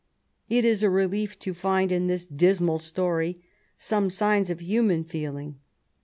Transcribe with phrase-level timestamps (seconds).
[0.49, 3.43] It is a relief to find in this dismal story
[3.77, 5.59] some signs of human feeling.